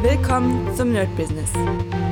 [0.00, 1.50] Willkommen zum Nerd Business.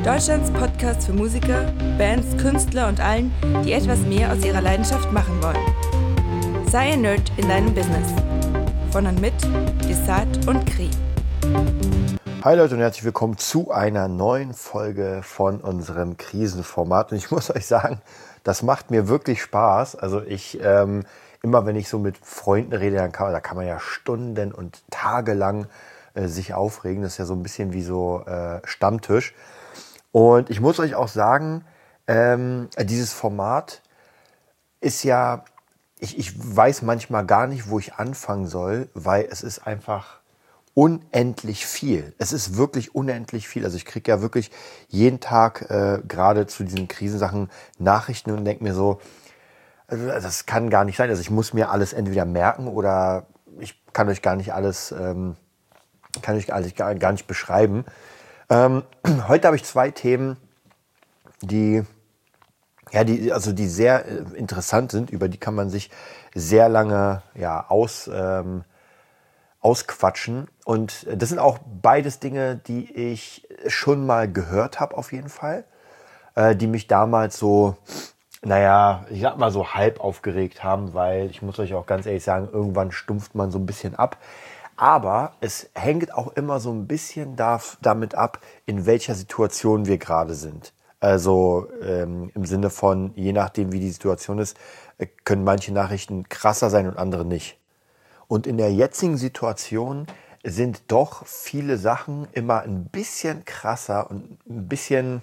[0.05, 3.33] Deutschlands Podcast für Musiker, Bands, Künstler und allen,
[3.65, 6.67] die etwas mehr aus ihrer Leidenschaft machen wollen.
[6.69, 8.13] Sei ein Nerd in deinem Business.
[8.91, 9.35] Von und mit
[9.89, 10.91] Desart und Kri.
[12.43, 17.13] Hi Leute und herzlich willkommen zu einer neuen Folge von unserem Krisenformat.
[17.13, 18.01] Und ich muss euch sagen,
[18.43, 19.95] das macht mir wirklich Spaß.
[19.95, 21.05] Also ich, ähm,
[21.41, 24.83] immer wenn ich so mit Freunden rede, dann kann, da kann man ja Stunden und
[24.91, 25.69] Tage lang
[26.17, 27.03] äh, sich aufregen.
[27.03, 29.35] Das ist ja so ein bisschen wie so äh, Stammtisch.
[30.13, 31.65] Und ich muss euch auch sagen,
[32.07, 33.83] ähm, dieses Format
[34.81, 35.45] ist ja,
[35.99, 40.21] ich, ich weiß manchmal gar nicht, wo ich anfangen soll, weil es ist einfach
[40.75, 42.15] unendlich viel.
[42.19, 43.65] Es ist wirklich unendlich viel.
[43.65, 44.51] Also ich kriege ja wirklich
[44.89, 49.01] jeden Tag äh, gerade zu diesen Krisensachen Nachrichten und denke mir so,
[49.89, 51.09] also das kann gar nicht sein.
[51.09, 53.27] Also ich muss mir alles entweder merken oder
[53.59, 55.37] ich kann euch gar nicht alles ähm,
[56.23, 57.85] kann ich eigentlich gar, gar nicht beschreiben.
[58.49, 58.83] Ähm,
[59.29, 60.37] heute habe ich zwei Themen,
[61.43, 61.83] die,
[62.93, 65.91] ja, die, also die sehr äh, interessant sind, über die kann man sich
[66.35, 68.65] sehr lange ja, aus, ähm,
[69.61, 70.49] ausquatschen.
[70.65, 75.65] Und das sind auch beides Dinge, die ich schon mal gehört habe, auf jeden Fall,
[76.35, 77.77] äh, die mich damals so,
[78.43, 82.23] naja, ich sag mal so halb aufgeregt haben, weil ich muss euch auch ganz ehrlich
[82.23, 84.19] sagen, irgendwann stumpft man so ein bisschen ab.
[84.77, 89.99] Aber es hängt auch immer so ein bisschen da, damit ab, in welcher Situation wir
[89.99, 90.73] gerade sind.
[91.01, 94.57] Also ähm, im Sinne von, je nachdem, wie die Situation ist,
[94.99, 97.59] äh, können manche Nachrichten krasser sein und andere nicht.
[98.29, 100.07] Und in der jetzigen Situation
[100.43, 105.23] sind doch viele Sachen immer ein bisschen krasser und ein bisschen,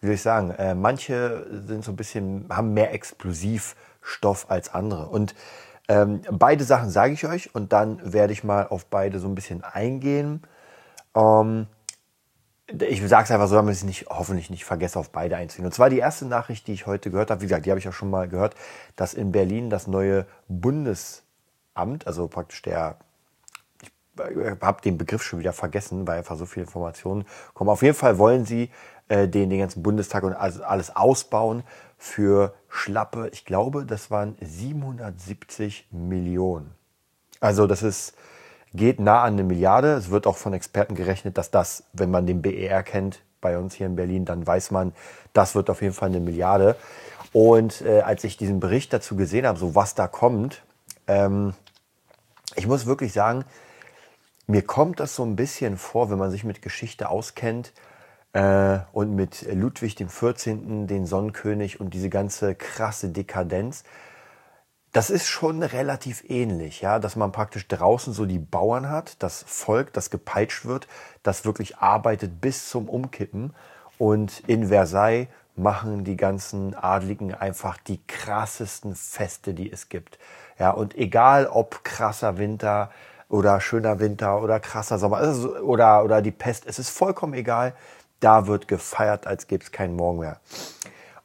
[0.00, 5.06] wie soll ich sagen, äh, manche sind so ein bisschen, haben mehr Explosivstoff als andere.
[5.08, 5.34] Und
[5.88, 9.34] ähm, beide Sachen sage ich euch und dann werde ich mal auf beide so ein
[9.34, 10.42] bisschen eingehen.
[11.14, 11.66] Ähm,
[12.66, 15.66] ich sage es einfach so, damit ich nicht, hoffentlich nicht vergesse, auf beide einzugehen.
[15.66, 17.88] Und zwar die erste Nachricht, die ich heute gehört habe, wie gesagt, die habe ich
[17.88, 18.54] auch schon mal gehört,
[18.96, 22.96] dass in Berlin das neue Bundesamt, also praktisch der,
[23.82, 23.90] ich
[24.62, 27.68] habe den Begriff schon wieder vergessen, weil einfach so viele Informationen kommen.
[27.68, 28.70] Auf jeden Fall wollen sie
[29.08, 31.62] äh, den, den ganzen Bundestag und alles ausbauen
[31.98, 36.74] für schlappe, ich glaube, das waren 770 Millionen.
[37.40, 38.14] Also das ist,
[38.72, 39.92] geht nah an eine Milliarde.
[39.92, 43.74] Es wird auch von Experten gerechnet, dass das, wenn man den BER kennt, bei uns
[43.74, 44.94] hier in Berlin, dann weiß man,
[45.34, 46.76] das wird auf jeden Fall eine Milliarde.
[47.32, 50.62] Und äh, als ich diesen Bericht dazu gesehen habe, so was da kommt,
[51.06, 51.52] ähm,
[52.56, 53.44] ich muss wirklich sagen,
[54.46, 57.72] mir kommt das so ein bisschen vor, wenn man sich mit Geschichte auskennt,
[58.34, 63.84] äh, und mit Ludwig dem 14., den Sonnenkönig und diese ganze krasse Dekadenz.
[64.92, 69.44] Das ist schon relativ ähnlich, ja, dass man praktisch draußen so die Bauern hat, das
[69.46, 70.86] Volk, das gepeitscht wird,
[71.22, 73.54] das wirklich arbeitet bis zum Umkippen.
[73.98, 80.18] Und in Versailles machen die ganzen Adligen einfach die krassesten Feste, die es gibt.
[80.58, 82.90] Ja, und egal ob krasser Winter
[83.28, 87.74] oder schöner Winter oder krasser Sommer also, oder, oder die Pest, es ist vollkommen egal
[88.20, 90.40] da wird gefeiert, als gäbe es keinen Morgen mehr.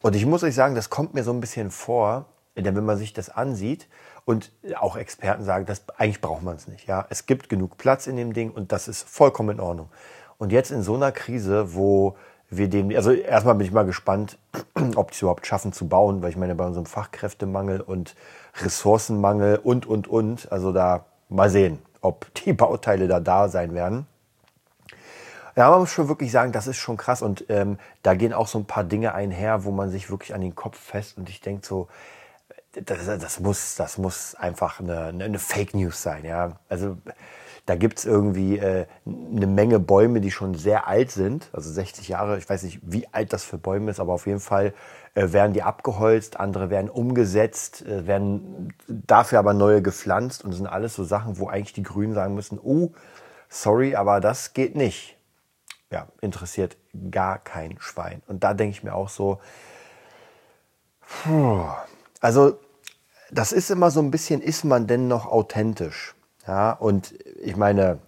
[0.01, 2.97] Und ich muss euch sagen, das kommt mir so ein bisschen vor, denn wenn man
[2.97, 3.87] sich das ansieht
[4.25, 6.87] und auch Experten sagen, das, eigentlich braucht man es nicht.
[6.87, 7.05] Ja?
[7.09, 9.89] Es gibt genug Platz in dem Ding und das ist vollkommen in Ordnung.
[10.37, 12.15] Und jetzt in so einer Krise, wo
[12.49, 14.37] wir dem, also erstmal bin ich mal gespannt,
[14.95, 18.15] ob die es überhaupt schaffen zu bauen, weil ich meine, bei unserem Fachkräftemangel und
[18.61, 24.07] Ressourcenmangel und, und, und, also da mal sehen, ob die Bauteile da da sein werden.
[25.55, 27.21] Ja, man muss schon wirklich sagen, das ist schon krass.
[27.21, 30.41] Und ähm, da gehen auch so ein paar Dinge einher, wo man sich wirklich an
[30.41, 31.87] den Kopf fest und ich denke so,
[32.73, 36.23] das, das, muss, das muss einfach eine, eine Fake News sein.
[36.23, 36.59] Ja?
[36.69, 36.97] Also
[37.65, 42.07] da gibt es irgendwie äh, eine Menge Bäume, die schon sehr alt sind, also 60
[42.07, 42.37] Jahre.
[42.37, 44.73] Ich weiß nicht, wie alt das für Bäume ist, aber auf jeden Fall
[45.13, 50.67] äh, werden die abgeholzt, andere werden umgesetzt, äh, werden dafür aber neue gepflanzt und sind
[50.67, 52.91] alles so Sachen, wo eigentlich die Grünen sagen müssen, oh,
[53.49, 55.18] sorry, aber das geht nicht
[55.91, 56.77] ja, interessiert
[57.11, 58.21] gar kein Schwein.
[58.27, 59.39] Und da denke ich mir auch so,
[61.01, 61.65] puh,
[62.21, 62.59] also
[63.31, 66.15] das ist immer so ein bisschen, ist man denn noch authentisch?
[66.47, 67.99] Ja, und ich meine,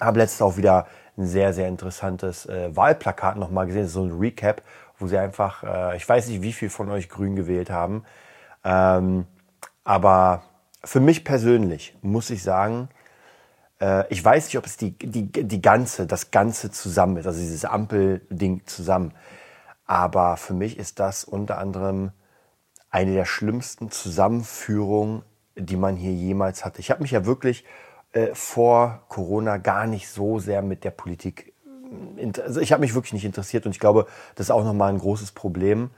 [0.00, 0.86] habe letztens auch wieder
[1.16, 4.62] ein sehr, sehr interessantes äh, Wahlplakat nochmal gesehen, so ein Recap,
[4.98, 8.04] wo sie einfach, äh, ich weiß nicht, wie viel von euch grün gewählt haben,
[8.64, 9.26] ähm,
[9.84, 10.42] aber
[10.84, 12.88] für mich persönlich muss ich sagen,
[14.08, 17.66] ich weiß nicht, ob es die, die, die ganze, das Ganze zusammen ist, also dieses
[17.66, 19.12] Ampelding zusammen.
[19.84, 22.12] Aber für mich ist das unter anderem
[22.90, 25.22] eine der schlimmsten Zusammenführungen,
[25.56, 26.80] die man hier jemals hatte.
[26.80, 27.64] Ich habe mich ja wirklich
[28.12, 31.52] äh, vor Corona gar nicht so sehr mit der Politik.
[32.16, 34.92] äh, Also ich habe mich wirklich nicht interessiert und ich glaube, das ist auch nochmal
[34.92, 35.90] ein großes Problem,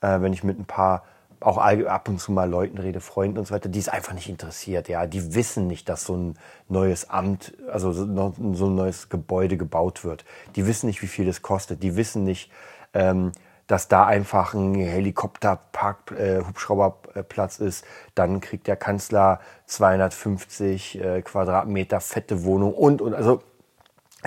[0.00, 1.04] äh, wenn ich mit ein paar
[1.40, 4.28] auch ab und zu mal Leuten rede, Freunden und so weiter, die es einfach nicht
[4.28, 4.88] interessiert.
[4.88, 6.38] Ja, die wissen nicht, dass so ein
[6.68, 10.24] neues Amt, also so ein neues Gebäude gebaut wird.
[10.56, 11.82] Die wissen nicht, wie viel das kostet.
[11.82, 12.50] Die wissen nicht,
[12.92, 13.32] ähm,
[13.66, 17.84] dass da einfach ein Helikopterpark, äh, Hubschrauberplatz ist.
[18.14, 23.42] Dann kriegt der Kanzler 250 äh, Quadratmeter fette Wohnung und und also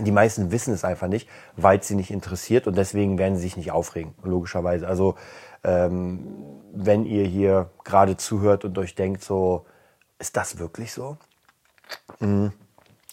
[0.06, 3.44] die meisten wissen es einfach nicht, weil es sie nicht interessiert und deswegen werden sie
[3.44, 4.88] sich nicht aufregen, logischerweise.
[4.88, 5.16] Also
[5.64, 6.28] ähm,
[6.74, 9.66] wenn ihr hier gerade zuhört und euch denkt, so,
[10.20, 11.18] ist das wirklich so?
[12.20, 12.48] Mm,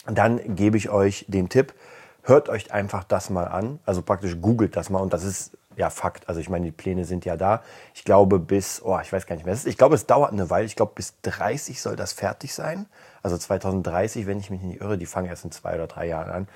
[0.07, 1.75] Dann gebe ich euch den Tipp,
[2.23, 5.91] hört euch einfach das mal an, also praktisch googelt das mal und das ist ja
[5.91, 6.29] Fakt.
[6.29, 7.63] Also ich meine, die Pläne sind ja da.
[7.95, 10.67] Ich glaube bis, oh, ich weiß gar nicht mehr, ich glaube es dauert eine Weile,
[10.67, 12.87] ich glaube bis 30 soll das fertig sein.
[13.23, 16.31] Also 2030, wenn ich mich nicht irre, die fangen erst in zwei oder drei Jahren
[16.31, 16.49] an.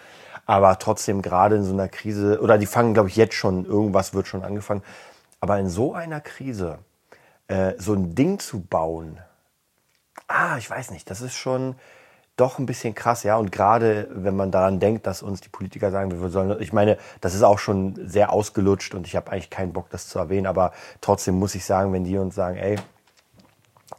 [0.46, 4.14] Aber trotzdem gerade in so einer Krise, oder die fangen, glaube ich, jetzt schon, irgendwas
[4.14, 4.82] wird schon angefangen.
[5.40, 6.78] Aber in so einer Krise,
[7.48, 9.18] äh, so ein Ding zu bauen,
[10.26, 11.74] ah, ich weiß nicht, das ist schon
[12.38, 13.36] doch ein bisschen krass, ja.
[13.36, 16.96] Und gerade wenn man daran denkt, dass uns die Politiker sagen, wir sollen, ich meine,
[17.20, 20.46] das ist auch schon sehr ausgelutscht und ich habe eigentlich keinen Bock, das zu erwähnen,
[20.46, 22.76] aber trotzdem muss ich sagen, wenn die uns sagen, ey,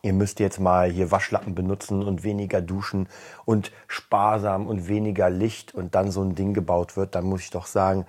[0.01, 3.07] ihr müsst jetzt mal hier Waschlappen benutzen und weniger duschen
[3.45, 7.49] und sparsam und weniger Licht und dann so ein Ding gebaut wird, dann muss ich
[7.49, 8.05] doch sagen,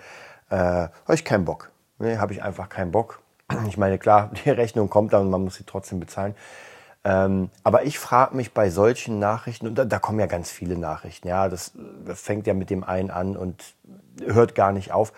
[0.50, 1.70] äh, habe ich keinen Bock.
[1.98, 3.20] Nee, habe ich einfach keinen Bock.
[3.66, 6.34] Ich meine, klar, die Rechnung kommt dann und man muss sie trotzdem bezahlen.
[7.02, 10.76] Ähm, aber ich frage mich bei solchen Nachrichten, und da, da kommen ja ganz viele
[10.76, 11.72] Nachrichten, ja, das
[12.14, 13.74] fängt ja mit dem einen an und
[14.22, 15.12] hört gar nicht auf.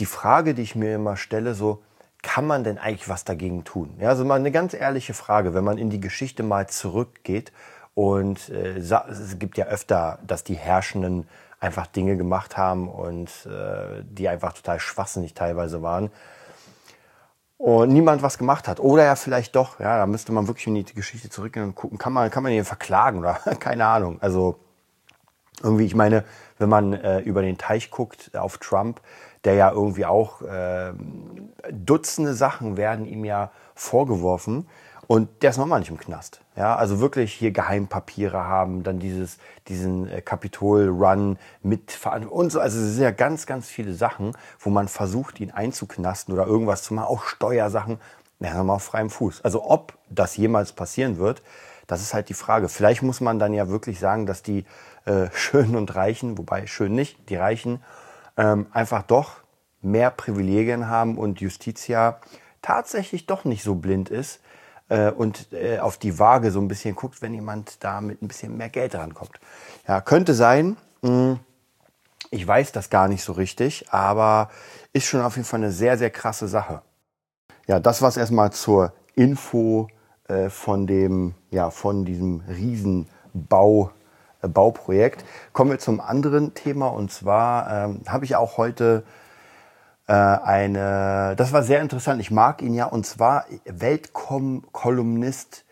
[0.00, 1.82] Die Frage, die ich mir immer stelle, so,
[2.22, 3.94] kann man denn eigentlich was dagegen tun?
[3.98, 7.52] Ja, also mal eine ganz ehrliche Frage, wenn man in die Geschichte mal zurückgeht
[7.94, 11.28] und äh, es gibt ja öfter, dass die Herrschenden
[11.60, 16.10] einfach Dinge gemacht haben und äh, die einfach total schwachsinnig teilweise waren
[17.62, 18.80] und niemand was gemacht hat.
[18.80, 21.96] Oder ja vielleicht doch, ja, da müsste man wirklich in die Geschichte zurückgehen und gucken,
[21.96, 24.18] kann man, kann man ihn verklagen oder keine Ahnung.
[24.20, 24.58] Also
[25.62, 26.24] irgendwie, ich meine,
[26.58, 29.00] wenn man äh, über den Teich guckt auf Trump,
[29.44, 30.92] der ja irgendwie auch äh,
[31.70, 34.66] Dutzende Sachen werden ihm ja vorgeworfen
[35.12, 36.40] und der ist nochmal nicht im Knast.
[36.56, 39.36] Ja, also wirklich hier Geheimpapiere haben, dann dieses,
[39.68, 42.60] diesen äh, Kapitol-Run mit Verantwortung und so.
[42.60, 46.82] Also es sind ja ganz, ganz viele Sachen, wo man versucht, ihn einzuknasten oder irgendwas
[46.82, 48.00] zu machen, auch Steuersachen.
[48.40, 49.42] Ja, nochmal auf freiem Fuß.
[49.44, 51.42] Also ob das jemals passieren wird,
[51.86, 52.70] das ist halt die Frage.
[52.70, 54.64] Vielleicht muss man dann ja wirklich sagen, dass die
[55.04, 57.84] äh, Schönen und Reichen, wobei schön nicht, die Reichen,
[58.38, 59.42] ähm, einfach doch
[59.82, 62.18] mehr Privilegien haben und Justitia
[62.62, 64.40] tatsächlich doch nicht so blind ist
[64.92, 68.28] äh, und äh, auf die Waage so ein bisschen guckt, wenn jemand da mit ein
[68.28, 69.40] bisschen mehr Geld rankommt.
[69.88, 70.76] Ja, könnte sein.
[71.00, 71.38] Mh,
[72.30, 74.50] ich weiß das gar nicht so richtig, aber
[74.92, 76.82] ist schon auf jeden Fall eine sehr, sehr krasse Sache.
[77.66, 79.88] Ja, das war es erstmal zur Info
[80.28, 83.90] äh, von dem, ja, von diesem Riesenbau,
[84.42, 85.24] äh, Bauprojekt.
[85.54, 89.04] Kommen wir zum anderen Thema und zwar ähm, habe ich auch heute
[90.06, 95.64] äh, eine, das war sehr interessant, ich mag ihn ja, und zwar Weltkolumnist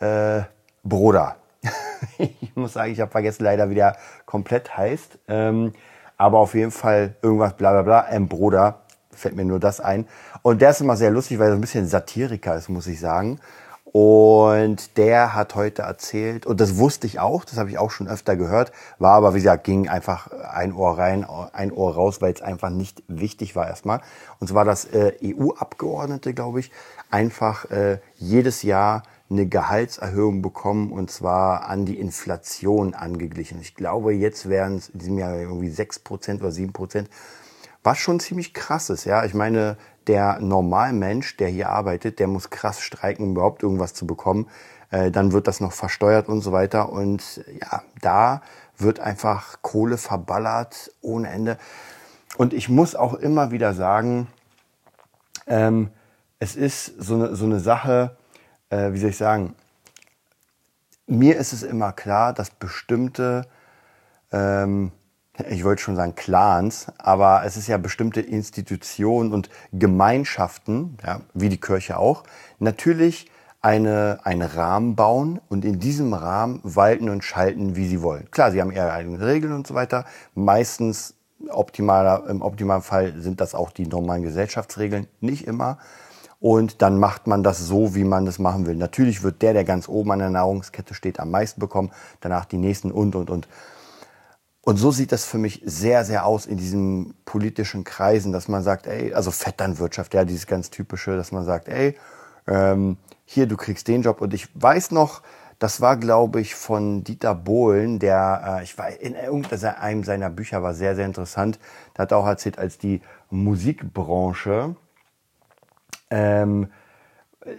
[0.00, 0.42] äh,
[0.82, 1.36] Broder.
[2.18, 3.96] ich muss sagen, ich habe vergessen leider, wie der
[4.26, 5.18] komplett heißt.
[5.28, 5.72] Ähm,
[6.16, 8.28] aber auf jeden Fall irgendwas bla bla bla, M.
[8.28, 10.06] Broder, fällt mir nur das ein.
[10.42, 13.00] Und der ist immer sehr lustig, weil er so ein bisschen Satiriker ist, muss ich
[13.00, 13.40] sagen.
[13.92, 18.08] Und der hat heute erzählt, und das wusste ich auch, das habe ich auch schon
[18.08, 22.32] öfter gehört, war aber, wie gesagt, ging einfach ein Ohr rein, ein Ohr raus, weil
[22.32, 24.00] es einfach nicht wichtig war erstmal.
[24.40, 26.70] Und zwar, dass äh, EU-Abgeordnete, glaube ich,
[27.10, 33.60] einfach äh, jedes Jahr eine Gehaltserhöhung bekommen und zwar an die Inflation angeglichen.
[33.60, 37.06] Ich glaube, jetzt wären es in diesem Jahr irgendwie 6% oder 7%,
[37.82, 39.04] was schon ziemlich krass ist.
[39.04, 43.94] Ja, ich meine, der Normalmensch, der hier arbeitet, der muss krass streiken, um überhaupt irgendwas
[43.94, 44.48] zu bekommen.
[44.90, 46.90] Äh, dann wird das noch versteuert und so weiter.
[46.90, 48.42] Und ja, da
[48.76, 51.58] wird einfach Kohle verballert ohne Ende.
[52.36, 54.26] Und ich muss auch immer wieder sagen,
[55.46, 55.90] ähm,
[56.38, 58.16] es ist so eine, so eine Sache,
[58.70, 59.54] äh, wie soll ich sagen,
[61.06, 63.46] mir ist es immer klar, dass bestimmte,
[64.32, 64.92] ähm,
[65.50, 71.48] ich wollte schon sagen Clans, aber es ist ja bestimmte Institutionen und Gemeinschaften, ja, wie
[71.48, 72.24] die Kirche auch,
[72.58, 73.30] natürlich
[73.60, 78.30] eine, einen Rahmen bauen und in diesem Rahmen walten und schalten, wie sie wollen.
[78.30, 80.04] Klar, sie haben ihre eigenen Regeln und so weiter.
[80.34, 81.14] Meistens
[81.48, 85.78] optimaler, im optimalen Fall sind das auch die normalen Gesellschaftsregeln, nicht immer.
[86.42, 88.74] und dann macht man das so, wie man das machen will.
[88.74, 92.58] Natürlich wird der, der ganz oben an der Nahrungskette steht, am meisten bekommen, danach die
[92.58, 93.46] nächsten und, und, und.
[94.64, 98.62] Und so sieht das für mich sehr, sehr aus in diesen politischen Kreisen, dass man
[98.62, 101.96] sagt, ey, also Vetternwirtschaft, ja, dieses ganz typische, dass man sagt, ey,
[102.46, 104.20] ähm, hier, du kriegst den Job.
[104.20, 105.22] Und ich weiß noch,
[105.58, 110.62] das war, glaube ich, von Dieter Bohlen, der, äh, ich war in irgendeinem seiner Bücher
[110.62, 111.58] war sehr, sehr interessant.
[111.94, 113.00] Da hat er auch erzählt, als die
[113.30, 114.76] Musikbranche
[116.10, 116.70] ähm,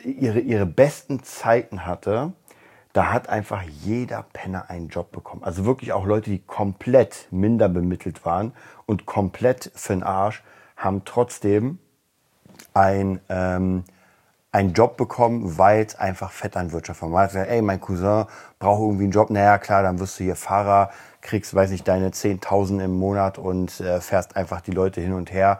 [0.03, 2.33] ihre, ihre besten Zeiten hatte,
[2.93, 5.43] da hat einfach jeder Penner einen Job bekommen.
[5.43, 8.53] Also wirklich auch Leute, die komplett minder bemittelt waren
[8.85, 10.43] und komplett für den Arsch,
[10.77, 11.79] haben trotzdem
[12.73, 13.83] ein, ähm,
[14.51, 17.09] einen Job bekommen, weil es einfach Vetternwirtschaft war.
[17.09, 18.25] Man hat gesagt, ey, mein Cousin
[18.59, 19.31] braucht irgendwie einen Job.
[19.31, 23.79] Naja, klar, dann wirst du hier Fahrer, kriegst, weiß nicht, deine 10.000 im Monat und
[23.79, 25.59] äh, fährst einfach die Leute hin und her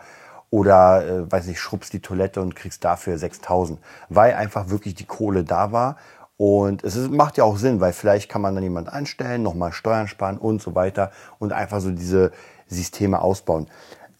[0.51, 5.05] oder äh, weiß nicht, schrubbst die Toilette und kriegst dafür 6000, weil einfach wirklich die
[5.05, 5.97] Kohle da war.
[6.37, 9.71] Und es ist, macht ja auch Sinn, weil vielleicht kann man dann jemand anstellen, nochmal
[9.71, 12.31] Steuern sparen und so weiter und einfach so diese
[12.67, 13.67] Systeme ausbauen.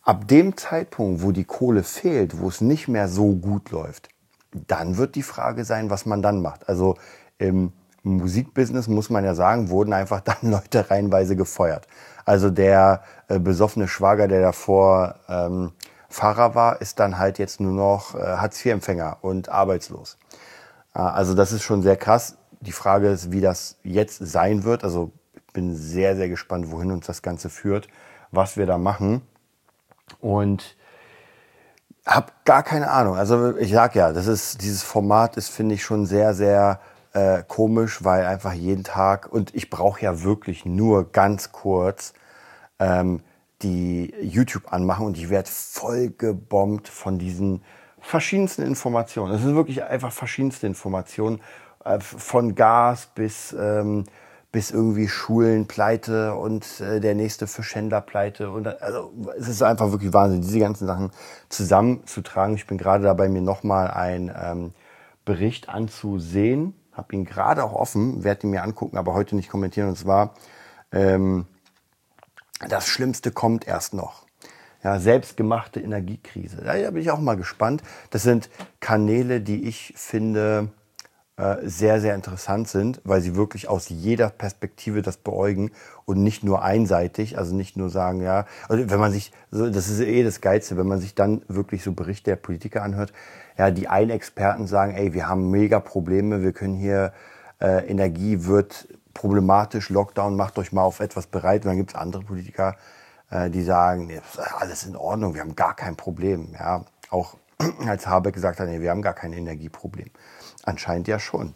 [0.04, 4.10] Ab dem Zeitpunkt, wo die Kohle fehlt, wo es nicht mehr so gut läuft,
[4.52, 6.70] dann wird die Frage sein, was man dann macht.
[6.70, 6.96] Also
[7.38, 7.72] im
[8.04, 11.88] Musikbusiness muss man ja sagen, wurden einfach dann Leute reihenweise gefeuert.
[12.26, 15.72] Also der äh, besoffene Schwager, der davor ähm,
[16.10, 20.18] Fahrer war, ist dann halt jetzt nur noch äh, Hartz-IV-Empfänger und arbeitslos.
[20.94, 22.38] Äh, also das ist schon sehr krass.
[22.62, 24.84] Die Frage ist, wie das jetzt sein wird.
[24.84, 27.88] Also ich bin sehr, sehr gespannt, wohin uns das Ganze führt,
[28.32, 29.22] was wir da machen.
[30.20, 30.76] Und
[32.06, 33.16] habe gar keine Ahnung.
[33.16, 36.80] Also ich sag ja, das ist dieses Format ist finde ich schon sehr sehr
[37.14, 42.14] äh, komisch, weil einfach jeden Tag und ich brauche ja wirklich nur ganz kurz
[42.80, 43.22] ähm,
[43.62, 47.64] die YouTube anmachen und ich werde voll gebombt von diesen
[48.04, 49.34] verschiedensten Informationen.
[49.34, 51.42] Es sind wirklich einfach verschiedenste Informationen,
[51.84, 54.04] äh, von Gas bis, ähm,
[54.52, 58.52] bis irgendwie Schulen pleite und äh, der nächste Fischhändler pleite.
[58.52, 61.12] Und, also es ist einfach wirklich Wahnsinn, diese ganzen Sachen
[61.50, 62.56] zusammenzutragen.
[62.56, 64.74] Ich bin gerade dabei, mir nochmal einen ähm,
[65.26, 66.76] Bericht anzusehen.
[66.92, 69.90] Habe ihn gerade auch offen, werde ihn mir angucken, aber heute nicht kommentieren.
[69.90, 70.36] Und zwar
[70.92, 71.48] ähm,
[72.70, 74.24] das Schlimmste kommt erst noch.
[74.84, 76.58] Ja, selbstgemachte Energiekrise.
[76.58, 77.82] Da bin ich auch mal gespannt.
[78.10, 78.50] Das sind
[78.80, 80.70] Kanäle, die ich finde
[81.38, 85.72] äh, sehr, sehr interessant sind, weil sie wirklich aus jeder Perspektive das beäugen
[86.06, 90.00] und nicht nur einseitig, also nicht nur sagen, ja, also wenn man sich, das ist
[90.02, 93.14] eh das Geilste, wenn man sich dann wirklich so Berichte der Politiker anhört,
[93.58, 97.14] ja, die einen Experten sagen, ey, wir haben mega Probleme, wir können hier,
[97.60, 101.64] äh, Energie wird problematisch, Lockdown, macht euch mal auf etwas bereit.
[101.64, 102.76] Und dann gibt es andere Politiker,
[103.30, 104.12] äh, die sagen,
[104.60, 106.54] alles in Ordnung, wir haben gar kein Problem.
[106.54, 107.36] Ja, auch
[107.88, 110.10] als Habeck gesagt hat, nee, wir haben gar kein Energieproblem.
[110.64, 111.54] Anscheinend ja schon.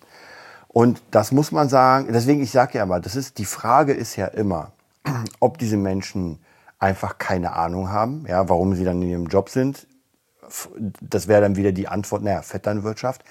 [0.68, 4.16] Und das muss man sagen, deswegen, ich sage ja immer, das ist, die Frage ist
[4.16, 4.74] ja immer,
[5.40, 6.40] ob diese Menschen
[6.80, 9.88] einfach keine Ahnung haben, ja, warum sie dann in ihrem Job sind.
[11.02, 13.24] Das wäre dann wieder die Antwort, naja, Vetternwirtschaft.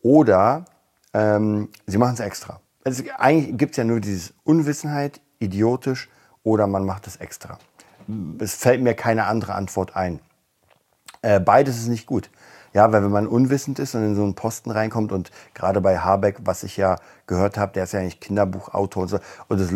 [0.00, 0.64] Oder
[1.12, 6.08] ähm, sie machen es extra also eigentlich gibt es ja nur dieses Unwissenheit, idiotisch
[6.42, 7.58] oder man macht es extra.
[8.38, 10.20] Es fällt mir keine andere Antwort ein.
[11.22, 12.30] Äh, beides ist nicht gut.
[12.74, 15.98] Ja, weil wenn man unwissend ist und in so einen Posten reinkommt und gerade bei
[15.98, 16.96] Habeck, was ich ja
[17.26, 19.18] gehört habe, der ist ja eigentlich Kinderbuchautor und so.
[19.48, 19.70] Und das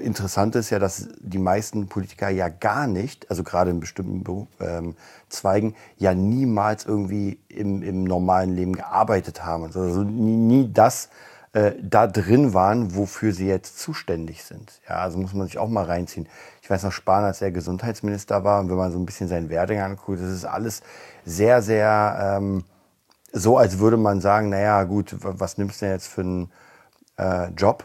[0.00, 4.48] Interessante ist ja, dass die meisten Politiker ja gar nicht, also gerade in bestimmten Beruf,
[4.60, 4.96] ähm,
[5.28, 9.64] Zweigen, ja niemals irgendwie im, im normalen Leben gearbeitet haben.
[9.64, 11.10] Also nie, nie das
[11.52, 14.80] äh, da drin waren, wofür sie jetzt zuständig sind.
[14.88, 16.28] Ja, also muss man sich auch mal reinziehen.
[16.62, 19.48] Ich weiß noch, Spahn, als er Gesundheitsminister war, und wenn man so ein bisschen seinen
[19.48, 20.82] Werdegang anguckt, das ist alles
[21.24, 22.64] sehr, sehr ähm,
[23.32, 26.52] so, als würde man sagen, naja, gut, was nimmst du denn jetzt für einen
[27.16, 27.84] äh, Job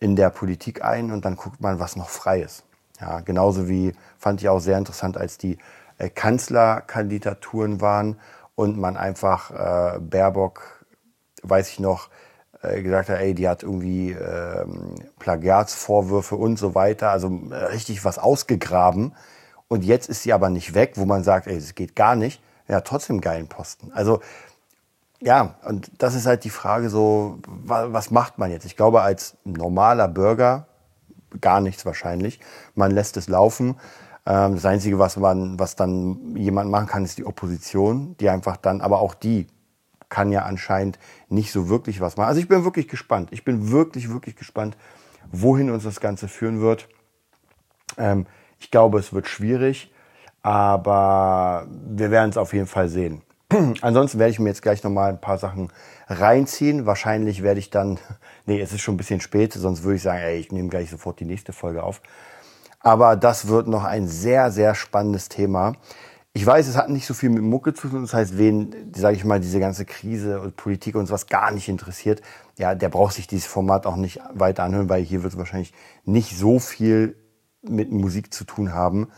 [0.00, 1.10] in der Politik ein?
[1.10, 2.64] Und dann guckt man, was noch frei ist.
[3.00, 5.58] Ja, genauso wie fand ich auch sehr interessant, als die
[5.98, 8.18] äh, Kanzlerkandidaturen waren
[8.54, 10.84] und man einfach äh, Baerbock,
[11.42, 12.08] weiß ich noch,
[12.60, 18.18] gesagt hat, ey, die hat irgendwie ähm, Plagiatsvorwürfe und so weiter, also äh, richtig was
[18.18, 19.14] ausgegraben.
[19.68, 22.40] Und jetzt ist sie aber nicht weg, wo man sagt, ey, das geht gar nicht.
[22.68, 23.92] Ja, trotzdem geilen Posten.
[23.92, 24.20] Also
[25.20, 28.66] ja, und das ist halt die Frage so, was macht man jetzt?
[28.66, 30.66] Ich glaube, als normaler Bürger
[31.40, 32.40] gar nichts wahrscheinlich.
[32.74, 33.76] Man lässt es laufen.
[34.26, 38.56] Ähm, das Einzige, was man, was dann jemand machen kann, ist die Opposition, die einfach
[38.56, 39.46] dann, aber auch die
[40.08, 40.98] kann ja anscheinend
[41.28, 42.28] nicht so wirklich was machen.
[42.28, 43.30] Also ich bin wirklich gespannt.
[43.32, 44.76] Ich bin wirklich, wirklich gespannt,
[45.32, 46.88] wohin uns das Ganze führen wird.
[47.98, 48.26] Ähm,
[48.58, 49.92] ich glaube, es wird schwierig,
[50.42, 53.22] aber wir werden es auf jeden Fall sehen.
[53.80, 55.72] Ansonsten werde ich mir jetzt gleich nochmal ein paar Sachen
[56.08, 56.86] reinziehen.
[56.86, 57.98] Wahrscheinlich werde ich dann,
[58.46, 60.90] nee, es ist schon ein bisschen spät, sonst würde ich sagen, ey, ich nehme gleich
[60.90, 62.00] sofort die nächste Folge auf.
[62.80, 65.74] Aber das wird noch ein sehr, sehr spannendes Thema.
[66.36, 68.02] Ich weiß, es hat nicht so viel mit Mucke zu tun.
[68.02, 71.66] Das heißt, wen, sage ich mal, diese ganze Krise und Politik und sowas gar nicht
[71.66, 72.20] interessiert,
[72.58, 75.72] ja, der braucht sich dieses Format auch nicht weiter anhören, weil hier wird es wahrscheinlich
[76.04, 77.16] nicht so viel
[77.62, 79.08] mit Musik zu tun haben.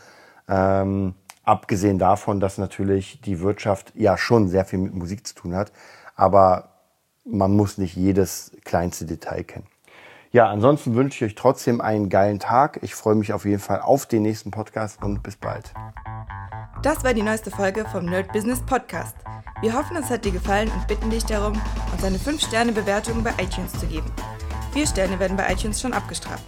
[0.46, 5.56] Ähm, abgesehen davon, dass natürlich die Wirtschaft ja schon sehr viel mit Musik zu tun
[5.56, 5.72] hat,
[6.14, 6.84] aber
[7.24, 9.66] man muss nicht jedes kleinste Detail kennen.
[10.30, 12.80] Ja, ansonsten wünsche ich euch trotzdem einen geilen Tag.
[12.82, 15.72] Ich freue mich auf jeden Fall auf den nächsten Podcast und bis bald.
[16.82, 19.16] Das war die neueste Folge vom Nerd Business Podcast.
[19.62, 21.60] Wir hoffen, es hat dir gefallen und bitten dich darum,
[21.92, 24.06] uns eine 5-Sterne-Bewertung bei iTunes zu geben.
[24.72, 26.44] Vier Sterne werden bei iTunes schon abgestraft.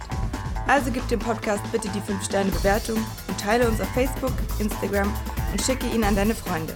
[0.67, 2.97] Also gib dem Podcast bitte die 5-Sterne-Bewertung
[3.27, 5.11] und teile uns auf Facebook, Instagram
[5.51, 6.75] und schicke ihn an deine Freunde.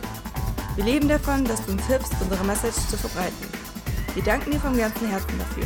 [0.75, 3.47] Wir leben davon, dass du uns hilfst, unsere Message zu verbreiten.
[4.15, 5.65] Wir danken dir vom ganzen Herzen dafür.